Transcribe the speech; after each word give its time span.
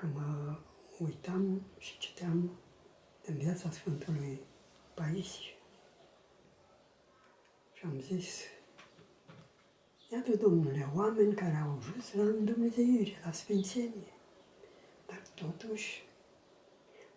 că 0.00 0.06
mă 0.06 0.58
uitam 0.98 1.62
și 1.78 1.98
citeam 1.98 2.58
în 3.24 3.36
viața 3.36 3.70
Sfântului 3.70 4.40
Paisie. 4.94 5.54
Și 7.72 7.84
am 7.84 8.00
zis, 8.00 8.40
iată, 10.12 10.36
domnule, 10.36 10.88
oameni 10.94 11.34
care 11.34 11.56
au 11.56 11.76
ajuns 11.76 12.14
la 12.14 12.22
îndumnezeire, 12.22 13.20
la 13.24 13.32
sfințenie, 13.32 14.12
dar 15.06 15.22
totuși 15.34 16.08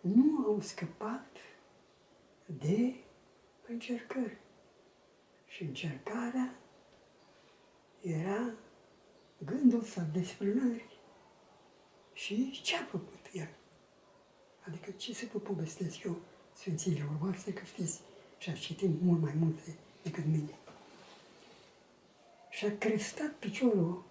nu 0.00 0.44
au 0.46 0.60
scăpat 0.60 1.36
de 2.46 2.94
încercări. 3.68 4.38
Și 5.46 5.62
încercarea 5.62 6.54
era 8.00 8.54
gândul 9.38 9.82
să 9.82 10.00
desfrânării. 10.12 10.93
Și 12.24 12.60
ce 12.62 12.76
a 12.76 12.84
făcut 12.84 13.26
el? 13.32 13.48
Adică 14.66 14.90
ce 14.90 15.14
să 15.14 15.26
vă 15.32 15.38
povestesc 15.38 16.02
eu 16.02 16.16
Sfinților 16.52 17.16
voastre, 17.20 17.52
că 17.52 17.64
știți 17.64 18.00
și 18.38 18.50
a 18.50 18.52
citit 18.52 19.00
mult 19.00 19.20
mai 19.20 19.34
multe 19.38 19.78
decât 20.02 20.24
mine. 20.24 20.58
Și 22.50 22.64
a 22.64 22.78
crestat 22.78 23.32
piciorul 23.32 24.04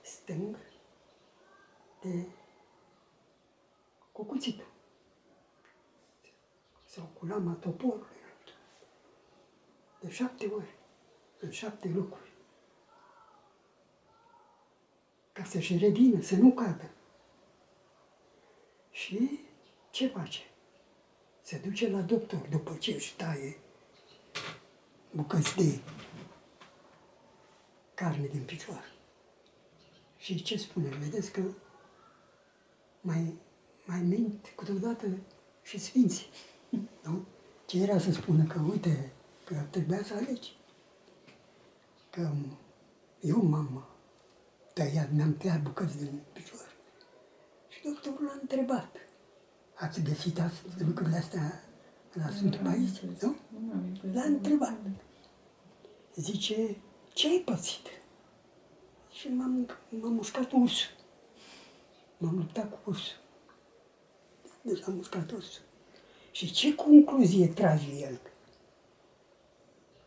stâng 0.00 0.56
de 2.00 2.26
cu 4.12 4.24
cuțitul. 4.24 4.72
Sau 6.84 7.10
cu 7.18 7.26
lama 7.26 7.52
toporului. 7.52 8.08
De 10.00 10.10
șapte 10.10 10.46
ori, 10.46 10.74
în 11.40 11.50
șapte 11.50 11.88
locuri. 11.88 12.32
Ca 15.32 15.44
să-și 15.44 15.76
revină, 15.76 16.20
să 16.20 16.36
nu 16.36 16.52
cadă. 16.52 16.93
Și 19.04 19.40
ce 19.90 20.06
face? 20.06 20.40
Se 21.42 21.58
duce 21.58 21.90
la 21.90 22.00
doctor 22.00 22.46
după 22.50 22.76
ce 22.80 22.92
își 22.92 23.16
taie 23.16 23.56
bucăți 25.10 25.56
de 25.56 25.80
carne 27.94 28.26
din 28.26 28.42
picioare. 28.42 28.92
Și 30.16 30.42
ce 30.42 30.56
spune? 30.56 30.88
Vedeți 30.88 31.32
că 31.32 31.42
mai, 33.00 33.34
mai 33.84 34.00
mint 34.00 34.52
câteodată 34.56 35.06
și 35.62 35.78
sfinții. 35.78 36.26
Nu? 37.02 37.24
Ce 37.66 37.82
era 37.82 37.98
să 37.98 38.12
spună 38.12 38.44
că, 38.44 38.60
uite, 38.60 39.12
că 39.44 39.54
trebuia 39.70 40.02
să 40.02 40.14
alegi. 40.14 40.56
Că 42.10 42.32
eu 43.20 43.42
m-am 43.42 43.88
tăiat, 44.72 45.12
mi-am 45.12 45.36
tăiat 45.36 45.62
bucăți 45.62 45.98
din 45.98 46.22
picioare. 46.32 46.63
Și 47.84 47.90
doctorul 47.90 48.24
l-a 48.24 48.38
întrebat. 48.40 48.96
Ați 49.74 50.02
găsit 50.02 50.40
astăzi 50.40 50.84
lucrurile 50.84 51.16
astea 51.16 51.64
la 52.12 52.30
Sfântul 52.30 52.60
Paisie, 52.62 53.08
nu? 53.20 53.36
L-a 54.12 54.22
întrebat. 54.22 54.78
Zice, 56.14 56.76
ce 57.12 57.28
ai 57.28 57.42
pățit? 57.44 57.86
Și 59.10 59.28
m-am, 59.28 59.68
m-am 59.88 60.12
mușcat 60.12 60.52
ursul. 60.52 60.90
M-am 62.18 62.36
luptat 62.36 62.70
cu 62.70 62.78
ursul. 62.90 63.16
Deci 64.62 64.82
am 64.86 64.94
mușcat 64.94 65.30
ursul. 65.30 65.62
Și 66.30 66.52
ce 66.52 66.74
concluzie 66.74 67.48
trage 67.48 67.90
el? 68.00 68.20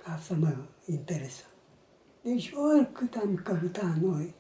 Ca 0.04 0.20
să 0.24 0.34
mă 0.34 0.56
interesă. 0.86 1.44
Deci 2.22 2.52
oricât 2.54 3.16
am 3.16 3.36
căutat 3.36 3.96
noi 3.96 4.34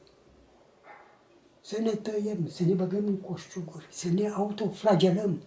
să 1.67 1.81
ne 1.81 1.95
tăiem, 1.95 2.49
să 2.49 2.63
ne 2.63 2.73
băgăm 2.73 3.05
în 3.05 3.17
coșciuguri, 3.17 3.87
să 3.89 4.07
ne 4.07 4.29
autoflagelăm, 4.29 5.41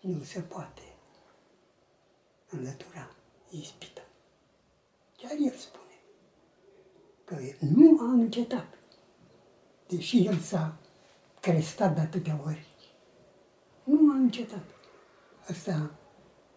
nu 0.00 0.22
se 0.22 0.40
poate 0.40 0.82
înlătura 2.50 3.10
ispita. 3.50 4.00
Chiar 5.16 5.30
el 5.30 5.52
spune 5.52 6.00
că 7.24 7.36
nu 7.60 7.98
a 8.00 8.10
încetat, 8.10 8.78
deși 9.88 10.26
el 10.26 10.38
s-a 10.38 10.76
crestat 11.40 11.94
de 11.94 12.00
atâtea 12.00 12.40
ori. 12.44 12.66
Nu 13.84 14.12
a 14.12 14.14
încetat. 14.14 14.64
Asta, 15.48 15.94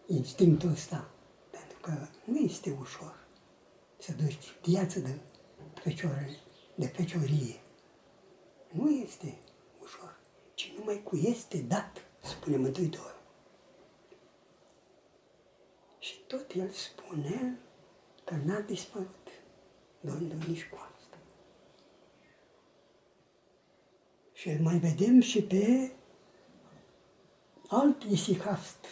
instinctul 0.06 0.70
ăsta, 0.70 1.10
pentru 1.50 1.78
că 1.80 2.06
nu 2.24 2.36
este 2.36 2.76
ușor 2.80 3.26
să 3.98 4.12
duci 4.12 4.54
viață 4.62 5.00
de 5.00 5.18
fecioare, 5.74 6.36
de 6.74 6.86
feciorie. 6.86 7.60
Nu 8.70 8.90
este 8.90 9.38
ușor, 9.82 10.16
ci 10.54 10.72
numai 10.78 11.02
cu 11.02 11.16
este 11.16 11.58
dat, 11.58 12.04
spune 12.22 12.56
Mântuitorul. 12.56 13.20
Și 15.98 16.18
tot 16.26 16.52
el 16.52 16.70
spune 16.70 17.58
că 18.24 18.34
n-a 18.44 18.60
dispărut 18.60 19.28
Domnul 20.00 20.36
nici 20.48 20.68
cu 20.68 20.78
asta. 20.94 21.18
Și 24.32 24.48
îl 24.48 24.60
mai 24.60 24.78
vedem 24.78 25.20
și 25.20 25.42
pe 25.42 25.92
alt 27.68 28.02
isihast, 28.02 28.86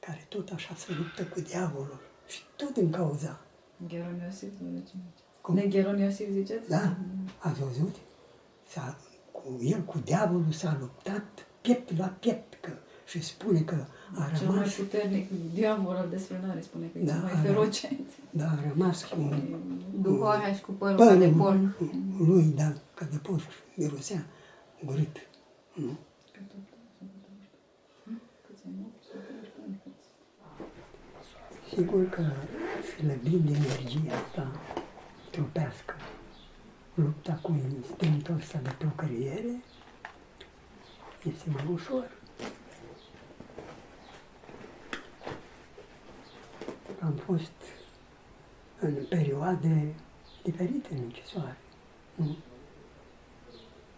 care 0.00 0.26
tot 0.28 0.50
așa 0.50 0.74
se 0.74 0.92
luptă 0.92 1.26
cu 1.26 1.40
diavolul 1.40 2.00
și 2.26 2.42
tot 2.56 2.72
din 2.72 2.90
cauza. 2.90 3.45
Gheron 3.88 4.20
Iosif, 4.24 4.52
Cum? 5.40 5.54
De 5.54 5.66
Gheron 5.66 5.98
Iosif 5.98 6.30
ziceți? 6.30 6.68
Da, 6.68 6.96
ați 7.38 7.60
văzut? 7.60 7.94
S-a, 8.68 8.96
cu 9.32 9.42
el, 9.62 9.80
cu 9.82 9.98
diavolul 9.98 10.52
s-a 10.52 10.76
luptat 10.80 11.46
piept 11.60 11.96
la 11.98 12.06
piept, 12.06 12.58
că, 12.60 12.70
și 13.06 13.22
spune 13.22 13.60
că 13.60 13.74
a 14.14 14.30
Cel 14.36 14.46
mai 14.46 14.56
rămas, 14.56 14.74
puternic 14.74 15.30
diavol 15.54 15.96
al 15.96 16.08
desfrânării, 16.08 16.62
spune 16.62 16.86
că 16.86 16.98
e 16.98 17.02
Da, 17.04 17.12
cel 17.12 17.22
mai 17.22 17.32
a- 17.32 17.36
feroce. 17.36 17.96
da, 18.30 18.44
a 18.44 18.58
rămas 18.68 19.04
cu 19.04 19.34
Duhoarea 20.02 20.54
și 20.54 20.60
cu 20.60 20.72
părul 20.72 20.96
ca 21.06 21.14
de 21.14 21.28
porc. 21.28 21.38
părul 21.38 21.74
lui, 22.18 22.44
da, 22.44 22.72
ca 22.94 23.04
de 23.10 23.16
porc, 23.16 23.42
mirosea 23.74 24.26
urât. 24.86 25.16
Nu? 25.74 25.96
Sigur 31.76 32.08
că 32.08 32.22
slăbind 32.96 33.48
energia 33.48 34.14
asta 34.24 34.60
trupească, 35.30 35.94
lupta 36.94 37.38
cu 37.42 37.60
instinctul 37.74 38.34
ăsta 38.34 38.58
de 38.58 38.74
procreere, 38.78 39.62
este 41.22 41.50
mai 41.50 41.64
ușor. 41.72 42.10
Am 47.00 47.12
fost 47.12 47.52
în 48.80 48.94
perioade 49.08 49.94
diferite 50.42 50.88
în 50.94 51.00
închisoare. 51.02 51.58
Nu? 52.14 52.36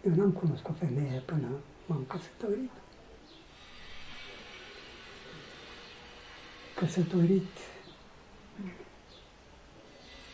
Eu 0.05 0.13
n-am 0.15 0.31
cunoscut 0.31 0.75
o 0.75 0.85
femeie 0.85 1.19
până 1.25 1.47
m-am 1.85 2.05
căsătorit. 2.07 2.71
Căsătorit 6.79 7.57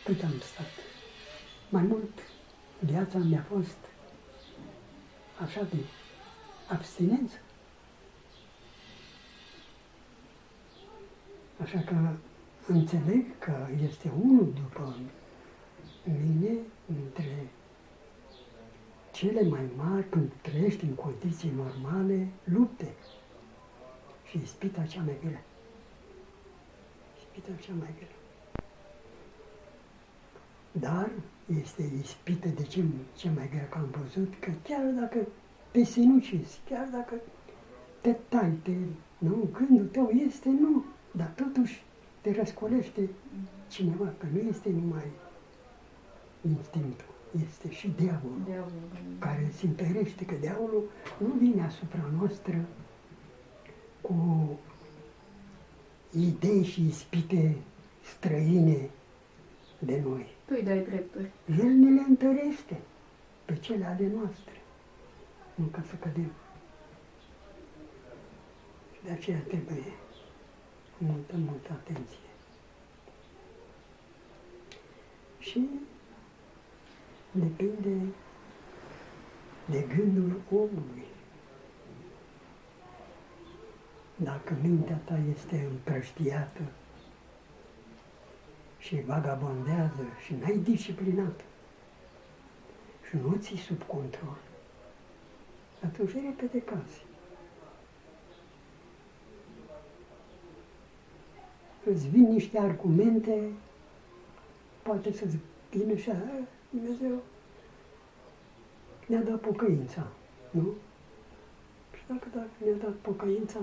cât 0.04 0.22
am 0.22 0.40
stat. 0.40 0.70
Mai 1.68 1.82
mult, 1.82 2.18
viața 2.78 3.18
mi-a 3.18 3.44
fost 3.48 3.76
așa 5.42 5.62
de 5.62 5.76
abstinență. 6.68 7.36
Așa 11.62 11.80
că 11.80 12.14
înțeleg 12.66 13.38
că 13.38 13.66
este 13.82 14.12
unul 14.22 14.52
după 14.54 14.96
mine 16.04 16.56
între 16.86 17.48
cele 19.12 19.42
mai 19.42 19.68
mari 19.76 20.08
când 20.08 20.32
trăiești 20.42 20.84
în 20.84 20.94
condiții 20.94 21.52
normale, 21.56 22.28
lupte 22.44 22.94
și 24.28 24.40
ispita 24.42 24.82
cea 24.82 25.02
mai 25.02 25.16
grea. 25.24 25.44
Ispita 27.36 27.62
cea 27.62 27.72
mai 27.78 27.94
grea. 27.96 28.08
Dar 30.72 31.10
este 31.60 31.82
ispită 32.02 32.48
de 32.48 32.62
ce, 32.62 32.84
ce 33.16 33.30
mai 33.30 33.48
grea 33.48 33.68
că 33.68 33.78
am 33.78 33.94
văzut 34.02 34.34
că 34.40 34.50
chiar 34.62 34.84
dacă 34.84 35.26
te 35.70 35.84
sinucizi, 35.84 36.60
chiar 36.68 36.88
dacă 36.92 37.14
te 38.00 38.16
tai, 38.28 38.50
te, 38.62 38.72
nu, 39.18 39.48
gândul 39.52 39.86
tău 39.86 40.08
este 40.08 40.48
nu, 40.48 40.84
dar 41.10 41.26
totuși 41.26 41.82
te 42.20 42.32
răscolește 42.32 43.08
cineva, 43.68 44.12
că 44.18 44.26
nu 44.32 44.38
este 44.38 44.70
numai 44.70 45.10
instinctul, 46.48 47.14
este 47.44 47.70
și 47.70 47.88
diavolul 47.96 48.40
Diavolul. 48.44 48.88
care 49.18 49.50
se 49.56 49.66
întărește 49.66 50.24
că 50.24 50.34
diavolul 50.40 50.90
nu 51.18 51.34
vine 51.38 51.64
asupra 51.64 52.10
noastră 52.18 52.64
cu 54.00 54.14
idei 56.20 56.64
și 56.64 56.86
ispite 56.86 57.56
străine 58.02 58.90
de 59.78 60.00
noi. 60.04 60.26
Tu 60.44 60.54
îi 60.56 60.62
dai 60.62 60.78
drepturi. 60.78 61.30
El 61.58 61.66
ne 61.66 61.90
le 61.90 62.04
întărește 62.08 62.80
pe 63.44 63.56
cele 63.56 63.84
ale 63.84 64.10
noastre, 64.14 64.62
nu 65.54 65.64
ca 65.64 65.82
să 65.88 65.94
cădem. 65.94 66.32
Și 68.92 69.00
de 69.04 69.10
aceea 69.10 69.38
trebuie 69.38 69.92
multă, 70.98 71.34
multă 71.36 71.68
atenție. 71.72 72.18
Și 75.38 75.68
depinde 77.30 77.98
de 79.70 79.86
gândul 79.96 80.40
omului. 80.52 81.04
Dacă 84.16 84.56
mintea 84.62 85.00
ta 85.04 85.18
este 85.34 85.68
împrăștiată 85.70 86.60
și 88.78 89.00
vagabondează 89.00 90.06
și 90.24 90.34
n-ai 90.34 90.58
disciplinat 90.58 91.40
și 93.08 93.16
nu 93.16 93.36
ții 93.38 93.56
sub 93.56 93.82
control, 93.82 94.38
atunci 95.84 96.12
repede 96.12 96.60
cazi. 96.62 97.04
Îți 101.84 102.08
vin 102.08 102.32
niște 102.32 102.58
argumente, 102.58 103.50
poate 104.82 105.12
să-ți 105.12 105.36
vină 105.70 105.94
și 105.94 106.10
a, 106.10 106.16
Dumnezeu 106.70 107.22
ne-a 109.06 109.22
dat 109.22 109.40
pocăința, 109.40 110.06
nu? 110.50 110.74
Și 111.96 112.02
dacă, 112.06 112.26
dacă 112.34 112.48
ne-a 112.64 112.74
dat 112.74 112.94
pocăința, 112.94 113.58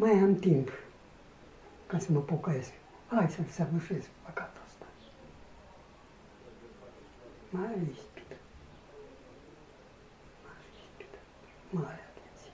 mai 0.00 0.10
am 0.10 0.34
timp 0.34 0.70
ca 1.86 1.98
să 1.98 2.12
mă 2.12 2.20
pocăiesc. 2.20 2.72
Hai 3.06 3.30
să-l 3.30 3.44
săvârșesc 3.44 4.08
păcatul 4.24 4.62
ăsta. 4.66 4.86
Mai 7.50 7.64
are 7.66 7.86
ispită. 7.92 8.36
Mare 10.44 10.64
ispită. 10.76 11.18
Mare 11.70 12.00
atenție. 12.08 12.52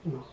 Nu. 0.00 0.24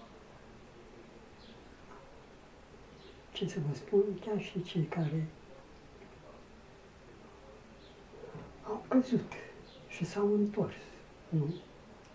Ce 3.32 3.48
să 3.48 3.60
vă 3.68 3.76
spun, 3.76 4.04
chiar 4.26 4.42
și 4.42 4.64
cei 4.64 4.84
care 4.84 5.28
au 8.64 8.86
căzut 8.88 9.32
și 10.00 10.06
s-au 10.06 10.34
întors, 10.34 10.76
nu? 11.30 11.54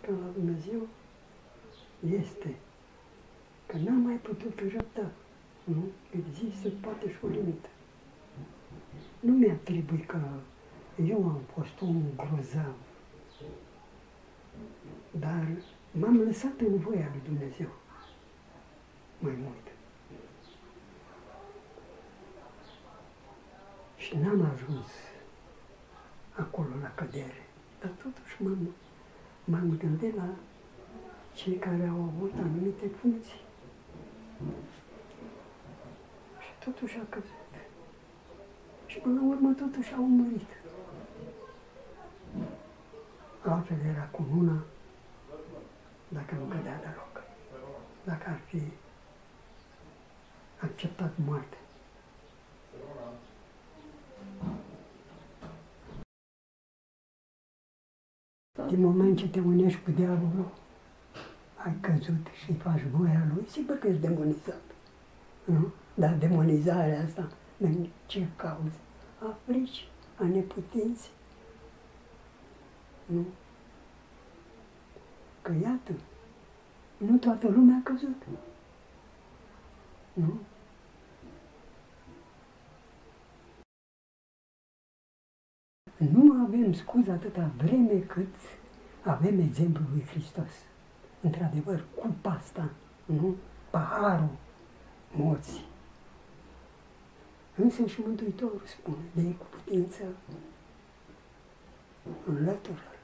Că 0.01 0.11
la 0.11 0.27
Dumnezeu 0.35 0.87
este, 2.11 2.55
că 3.67 3.77
n-am 3.77 3.97
mai 4.01 4.15
putut 4.15 4.59
răbda, 4.59 5.11
nu? 5.65 5.85
Există 6.11 6.69
poate 6.81 7.11
și 7.11 7.17
o 7.23 7.27
limită. 7.27 7.69
Nu 9.21 9.33
mi-a 9.33 9.55
trebuit 9.55 10.07
că 10.07 10.19
eu 11.07 11.17
am 11.17 11.41
fost 11.55 11.81
un 11.81 12.03
grozav, 12.17 12.75
dar 15.11 15.47
m-am 15.91 16.17
lăsat 16.17 16.61
în 16.61 16.79
voia 16.79 17.09
lui 17.13 17.23
Dumnezeu 17.25 17.69
mai 19.19 19.35
mult. 19.43 19.73
Și 23.97 24.17
n-am 24.17 24.51
ajuns 24.55 24.87
acolo 26.37 26.75
la 26.83 26.93
cădere. 26.95 27.44
Dar 27.85 27.93
totuși 27.93 28.43
m-am, 28.43 28.75
m-am 29.45 29.77
gândit 29.79 30.17
la 30.17 30.29
cei 31.35 31.57
care 31.57 31.87
au 31.87 32.03
avut 32.03 32.33
anumite 32.39 32.87
funcții. 33.01 33.41
Și 36.41 36.65
totuși 36.65 36.97
a 36.97 37.07
căzut. 37.09 37.53
Și 38.87 38.99
până 38.99 39.21
la 39.21 39.27
urmă 39.27 39.53
totuși 39.53 39.93
au 39.93 40.07
murit. 40.07 40.49
Altfel 43.43 43.79
era 43.93 44.09
cu 44.11 44.27
una 44.39 44.63
dacă 46.09 46.35
nu 46.35 46.45
cădea 46.45 46.79
deloc. 46.79 47.23
Dacă 48.05 48.29
ar 48.29 48.39
fi 48.47 48.63
acceptat 50.61 51.13
moartea. 51.25 51.64
Din 58.75 58.85
moment 58.85 59.19
ce 59.19 59.29
te 59.29 59.41
unești 59.41 59.81
cu 59.85 59.91
diavolul, 59.91 60.51
ai 61.57 61.77
căzut 61.81 62.27
și 62.43 62.51
îi 62.51 62.57
faci 62.57 62.83
voia 62.93 63.27
lui, 63.35 63.45
sigur 63.49 63.79
că 63.79 63.87
ești 63.87 64.01
demonizat. 64.01 64.63
Nu? 65.45 65.73
Dar 65.95 66.15
demonizarea 66.15 67.03
asta, 67.03 67.29
din 67.57 67.91
ce 68.07 68.27
cauză? 68.37 68.79
A 69.19 69.37
frici, 69.47 69.89
a 70.19 70.25
neputinți. 70.25 71.11
Nu? 73.07 73.25
Că 75.43 75.53
iată, 75.63 75.93
nu 76.97 77.17
toată 77.17 77.49
lumea 77.49 77.83
a 77.85 77.89
căzut. 77.91 78.23
Nu? 80.13 80.41
Nu 86.13 86.43
avem 86.45 86.73
scuză 86.73 87.11
atâta 87.11 87.51
vreme 87.57 87.99
cât 87.99 88.35
avem 89.05 89.41
exemplul 89.41 89.87
lui 89.91 90.05
Hristos. 90.07 90.51
Într-adevăr, 91.21 91.85
cupa 91.95 92.31
asta, 92.31 92.71
nu? 93.05 93.37
Paharul 93.71 94.37
moții. 95.11 95.65
Însă 97.57 97.87
și 97.87 98.01
Mântuitorul 98.01 98.63
spune, 98.65 99.05
de 99.13 99.35
cu 99.35 99.45
putință 99.51 100.03
înlătură-l. 102.27 102.99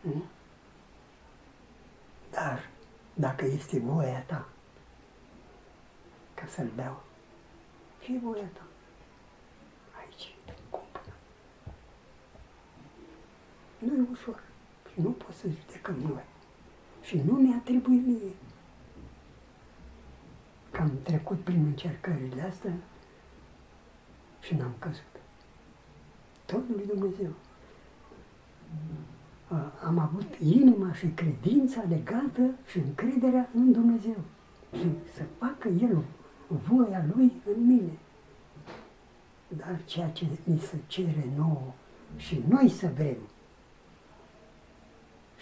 Nu? 0.00 0.24
Dar 2.30 2.68
dacă 3.14 3.44
este 3.44 3.78
voia 3.78 4.22
ta 4.22 4.48
ca 6.34 6.46
să-l 6.46 6.70
beau, 6.74 7.02
fie 7.98 8.18
voia 8.22 8.46
ta. 8.52 8.62
Aici, 9.98 10.34
cumpără. 10.70 11.12
Nu 13.78 13.94
e 13.94 14.06
ușor 14.10 14.34
și 14.34 14.55
nu 15.02 15.10
poți 15.10 15.38
să 15.38 15.46
judecăm 15.48 15.96
noi. 16.08 16.24
Și 17.02 17.22
nu 17.26 17.32
mi-a 17.32 17.60
trebuit 17.64 18.06
mie. 18.06 18.32
Că 20.70 20.80
am 20.82 20.90
trecut 21.02 21.40
prin 21.40 21.64
încercările 21.64 22.42
astea 22.42 22.72
și 24.40 24.54
n-am 24.54 24.74
căzut. 24.78 25.20
Tot 26.46 26.62
lui 26.74 26.86
Dumnezeu. 26.86 27.30
Am 29.84 29.98
avut 29.98 30.34
inima 30.42 30.92
și 30.92 31.06
credința 31.06 31.82
legată 31.88 32.50
și 32.66 32.78
încrederea 32.78 33.48
în 33.54 33.72
Dumnezeu. 33.72 34.16
Și 34.76 34.86
să 35.14 35.22
facă 35.38 35.68
El 35.68 36.04
voia 36.46 37.04
Lui 37.14 37.32
în 37.56 37.66
mine. 37.66 37.98
Dar 39.48 39.80
ceea 39.84 40.08
ce 40.10 40.26
mi 40.44 40.58
se 40.58 40.76
cere 40.86 41.28
nouă 41.36 41.72
și 42.16 42.42
noi 42.48 42.68
să 42.68 42.90
vrem. 42.94 43.16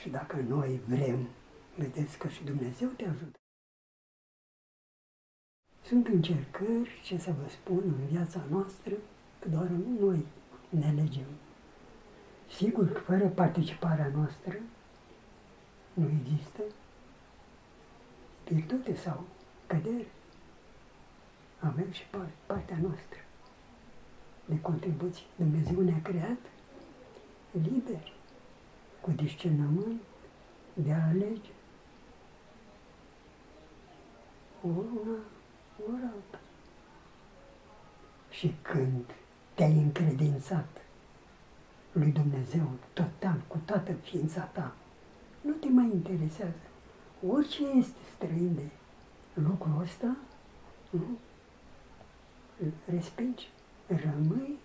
Și 0.04 0.10
dacă 0.10 0.36
noi 0.36 0.80
vrem, 0.86 1.28
vedeți 1.76 2.18
că 2.18 2.28
și 2.28 2.44
Dumnezeu 2.44 2.88
te 2.88 3.04
ajută. 3.04 3.38
Sunt 5.82 6.06
încercări, 6.06 7.00
ce 7.04 7.18
să 7.18 7.32
vă 7.32 7.48
spun, 7.48 7.82
în 7.84 8.06
viața 8.06 8.44
noastră, 8.50 8.94
că 9.38 9.48
doar 9.48 9.66
nu 9.66 10.06
noi 10.06 10.26
ne 10.68 10.86
alegem. 10.86 11.26
Sigur 12.50 12.92
că 12.92 12.98
fără 12.98 13.28
participarea 13.28 14.10
noastră 14.14 14.58
nu 15.94 16.10
există 16.20 16.62
virtute 18.44 18.94
sau 18.94 19.26
cădere. 19.66 20.06
Avem 21.58 21.90
și 21.90 22.02
partea 22.46 22.78
noastră 22.82 23.18
de 24.44 24.60
contribuție. 24.60 25.24
Dumnezeu 25.36 25.80
ne-a 25.80 26.02
creat 26.02 26.38
liberi, 27.50 28.13
cu 29.04 29.10
discernământ, 29.10 30.00
de 30.74 30.92
a 30.92 31.06
alege 31.06 31.50
ori 34.62 34.86
una, 35.02 35.18
ori 35.86 36.02
alta. 36.02 36.40
Și 38.30 38.54
când 38.62 39.04
te-ai 39.54 39.72
încredințat 39.72 40.84
lui 41.92 42.10
Dumnezeu 42.10 42.70
total, 42.92 43.42
cu 43.46 43.58
toată 43.64 43.92
ființa 43.92 44.42
ta, 44.42 44.74
nu 45.40 45.52
te 45.52 45.68
mai 45.68 45.90
interesează. 45.92 46.66
Orice 47.28 47.62
este 47.66 48.00
străin 48.14 48.54
de 48.54 48.68
lucrul 49.34 49.80
ăsta, 49.80 50.16
nu? 50.90 51.18
Îl 52.60 52.72
respingi, 52.86 53.50
rămâi 53.86 54.58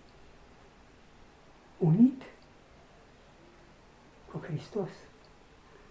unit 1.78 2.22
cu 4.32 4.38
Hristos. 4.38 4.90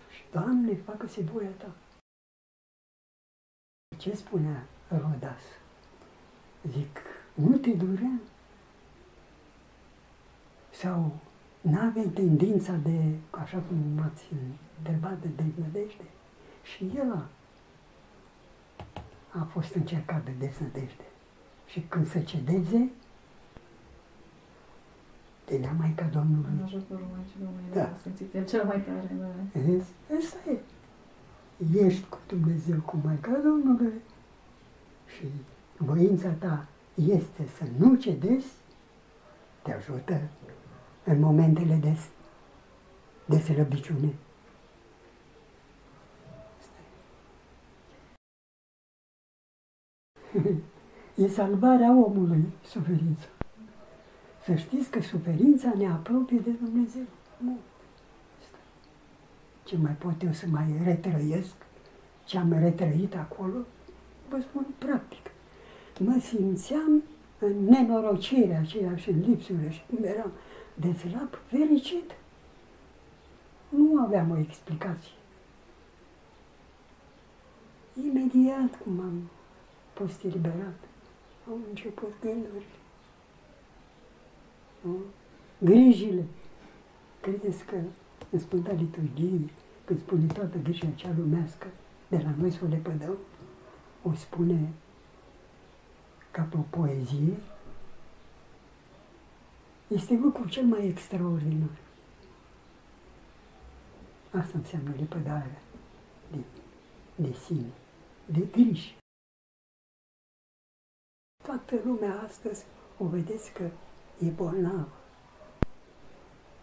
Și 0.09 0.23
Doamne, 0.31 0.75
facă-se 0.75 1.21
voia 1.21 1.49
Ta. 1.49 1.71
Ce 3.97 4.15
spunea 4.15 4.65
Rodas? 4.87 5.41
Zic, 6.67 6.99
nu 7.33 7.57
te 7.57 7.69
durea? 7.69 8.19
Sau 10.71 11.19
n-aveai 11.61 12.07
tendința 12.07 12.73
de, 12.73 13.15
așa 13.29 13.59
cum 13.59 13.77
m-ați 13.77 14.25
întrebat, 14.77 15.21
de 15.21 15.27
deznădejde? 15.27 16.03
Și 16.63 16.91
el 16.95 17.11
a, 17.11 17.29
a 19.39 19.43
fost 19.43 19.73
încercat 19.73 20.25
de 20.25 20.31
deznădejde. 20.31 21.05
Și 21.65 21.79
când 21.81 22.07
se 22.07 22.23
cedeze, 22.23 22.91
tenea 25.49 25.71
Maica 25.79 26.05
În 26.05 26.11
Domnului. 26.11 26.49
ajutorul 26.63 27.07
Maicii 27.15 27.39
Domnului, 27.43 27.69
Da. 27.73 27.81
da. 27.83 27.95
simțit 28.01 28.33
el 28.33 28.45
cel 28.45 28.65
mai 28.65 28.81
tare, 28.81 29.15
da. 29.19 29.59
Vezi? 29.59 29.91
Asta 30.19 30.49
e. 30.49 30.57
Ești 31.85 32.05
cu 32.09 32.17
Dumnezeu, 32.27 32.79
cu 32.79 32.97
Maica 33.03 33.31
Domnului 33.43 33.93
și 35.17 35.25
voința 35.77 36.29
ta 36.29 36.65
este 36.95 37.47
să 37.57 37.63
nu 37.77 37.95
cedezi, 37.95 38.47
te 39.61 39.73
ajută 39.73 40.21
în 41.03 41.19
momentele 41.19 41.75
de, 41.75 41.97
de 43.25 43.37
slăbiciune. 43.39 44.13
Asta 46.59 46.77
e. 50.37 50.53
E 51.23 51.27
salvarea 51.27 51.91
omului, 51.91 52.43
suferința. 52.65 53.27
Să 54.49 54.55
știți 54.55 54.89
că 54.89 55.01
suferința 55.01 55.73
ne 55.77 55.87
apropie 55.87 56.37
de 56.37 56.49
Dumnezeu. 56.49 57.03
Mult. 57.37 57.59
Asta 58.39 58.57
e 59.63 59.69
ce 59.69 59.77
mai 59.77 59.91
pot 59.91 60.21
eu 60.23 60.31
să 60.31 60.45
mai 60.51 60.81
retrăiesc, 60.83 61.55
ce 62.25 62.37
am 62.37 62.53
retrăit 62.53 63.15
acolo, 63.15 63.57
vă 64.29 64.39
spun 64.41 64.65
practic. 64.77 65.31
Mă 65.99 66.19
simțeam 66.19 67.03
în 67.39 67.63
nenorocirea 67.63 68.59
aceea 68.59 68.95
și 68.95 69.09
în 69.09 69.19
lipsurile 69.19 69.71
și 69.71 69.81
cum 69.89 70.03
eram 70.03 70.31
de 70.73 70.93
slab, 70.93 71.29
fericit. 71.45 72.11
Nu 73.69 74.01
aveam 74.01 74.31
o 74.31 74.37
explicație. 74.37 75.13
Imediat 78.05 78.81
cum 78.83 78.99
am 78.99 79.29
fost 79.93 80.23
eliberat, 80.23 80.79
au 81.49 81.57
început 81.69 82.13
gândurile. 82.21 82.78
Nu? 84.81 84.97
Grijile. 85.59 86.25
Credeți 87.21 87.63
că 87.63 87.75
în 88.29 88.39
Sfânta 88.39 88.71
Liturghie, 88.71 89.49
când 89.85 89.99
spune 89.99 90.25
toată 90.25 90.57
grija 90.57 90.87
cea 90.95 91.13
lumească, 91.17 91.67
de 92.07 92.17
la 92.17 92.33
noi 92.37 92.51
să 92.51 92.59
o 92.63 92.67
lepădăm, 92.67 93.17
o 94.03 94.13
spune 94.13 94.73
ca 96.31 96.41
pe 96.41 96.57
o 96.57 96.61
poezie, 96.69 97.37
este 99.87 100.13
lucrul 100.13 100.49
cel 100.49 100.65
mai 100.65 100.87
extraordinar. 100.87 101.77
Asta 104.31 104.57
înseamnă 104.57 104.93
lepădarea 104.97 105.61
de, 106.31 106.37
de 107.15 107.33
sine, 107.33 107.71
de 108.25 108.39
griji. 108.51 108.97
Toată 111.43 111.75
lumea 111.85 112.21
astăzi 112.21 112.65
o 112.97 113.05
vedeți 113.05 113.53
că 113.53 113.69
e 114.19 114.29
bolnavă 114.29 114.97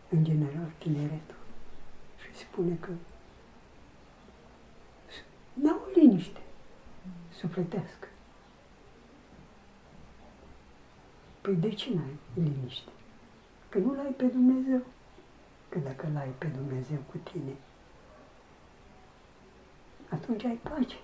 în 0.08 0.24
general 0.24 0.72
tineretul. 0.78 1.36
Și 2.16 2.38
spune 2.38 2.76
că 2.80 2.90
n-au 5.52 5.80
liniște 5.94 6.40
sufletească. 7.32 8.08
Păi 11.40 11.54
de 11.54 11.70
ce 11.70 11.94
n-ai 11.94 12.16
liniște? 12.34 12.90
Că 13.68 13.78
nu 13.78 13.94
l-ai 13.94 14.12
pe 14.16 14.24
Dumnezeu. 14.24 14.82
Că 15.68 15.78
dacă 15.78 16.08
l-ai 16.12 16.32
pe 16.38 16.46
Dumnezeu 16.46 16.98
cu 17.10 17.16
tine, 17.16 17.56
atunci 20.08 20.44
ai 20.44 20.60
pace. 20.62 20.96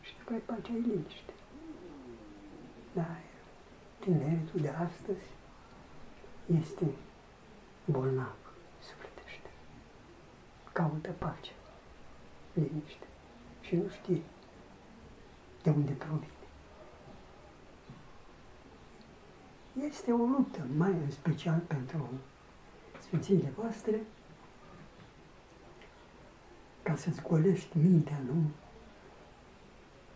Și 0.00 0.12
dacă 0.18 0.32
ai 0.32 0.38
pace, 0.38 0.72
ai 0.72 0.80
liniște. 0.80 1.32
Dar 2.92 3.20
tineretul 3.98 4.60
de 4.60 4.68
astăzi 4.68 5.26
este 6.58 6.86
bolnav 7.84 8.36
sufletește. 8.80 9.50
Caută 10.72 11.10
pace, 11.10 11.52
liniște 12.52 13.06
și 13.60 13.76
nu 13.76 13.88
știe 13.88 14.22
de 15.62 15.70
unde 15.70 15.92
provine. 15.92 16.30
Este 19.88 20.12
o 20.12 20.16
luptă, 20.16 20.66
mai 20.76 20.90
în 20.90 21.10
special 21.10 21.58
pentru 21.58 22.08
sfințile 23.02 23.52
voastre, 23.56 24.00
ca 26.82 26.96
să-ți 26.96 27.22
golești 27.22 27.78
mintea, 27.78 28.18
nu? 28.26 28.50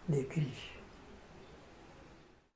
De 0.05 0.23
griji. 0.23 0.80